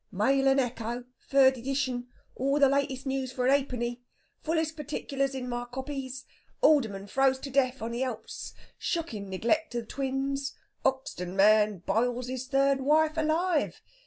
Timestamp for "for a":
3.31-3.61